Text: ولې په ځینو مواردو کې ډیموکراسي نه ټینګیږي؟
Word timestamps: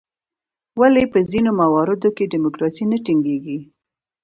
ولې 0.79 1.03
په 1.13 1.19
ځینو 1.29 1.51
مواردو 1.61 2.09
کې 2.15 2.31
ډیموکراسي 2.33 2.83
نه 2.91 2.97
ټینګیږي؟ 3.05 3.59